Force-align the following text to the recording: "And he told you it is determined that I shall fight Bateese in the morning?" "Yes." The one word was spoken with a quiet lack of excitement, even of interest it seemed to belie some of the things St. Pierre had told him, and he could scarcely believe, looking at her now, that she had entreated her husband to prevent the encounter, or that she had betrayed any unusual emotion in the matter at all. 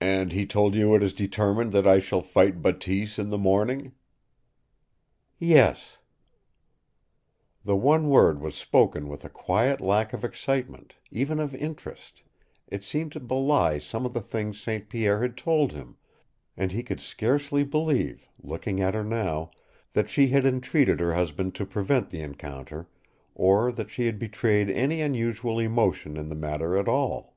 "And 0.00 0.30
he 0.30 0.46
told 0.46 0.76
you 0.76 0.94
it 0.94 1.02
is 1.02 1.12
determined 1.12 1.72
that 1.72 1.84
I 1.84 1.98
shall 1.98 2.22
fight 2.22 2.62
Bateese 2.62 3.18
in 3.18 3.30
the 3.30 3.36
morning?" 3.36 3.90
"Yes." 5.40 5.98
The 7.64 7.74
one 7.74 8.08
word 8.08 8.40
was 8.40 8.54
spoken 8.54 9.08
with 9.08 9.24
a 9.24 9.28
quiet 9.28 9.80
lack 9.80 10.12
of 10.12 10.24
excitement, 10.24 10.94
even 11.10 11.40
of 11.40 11.52
interest 11.56 12.22
it 12.68 12.84
seemed 12.84 13.10
to 13.10 13.18
belie 13.18 13.78
some 13.78 14.06
of 14.06 14.12
the 14.14 14.20
things 14.20 14.60
St. 14.60 14.88
Pierre 14.88 15.20
had 15.20 15.36
told 15.36 15.72
him, 15.72 15.96
and 16.56 16.70
he 16.70 16.84
could 16.84 17.00
scarcely 17.00 17.64
believe, 17.64 18.28
looking 18.40 18.80
at 18.80 18.94
her 18.94 19.02
now, 19.02 19.50
that 19.94 20.08
she 20.08 20.28
had 20.28 20.44
entreated 20.44 21.00
her 21.00 21.14
husband 21.14 21.56
to 21.56 21.66
prevent 21.66 22.10
the 22.10 22.20
encounter, 22.22 22.88
or 23.34 23.72
that 23.72 23.90
she 23.90 24.06
had 24.06 24.16
betrayed 24.20 24.70
any 24.70 25.00
unusual 25.00 25.58
emotion 25.58 26.16
in 26.16 26.28
the 26.28 26.36
matter 26.36 26.76
at 26.76 26.86
all. 26.86 27.34